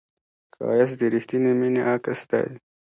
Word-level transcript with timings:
ښایست 0.55 0.95
د 0.99 1.01
رښتینې 1.13 1.53
مینې 1.59 1.81
عکس 1.93 2.19
دی 2.29 2.45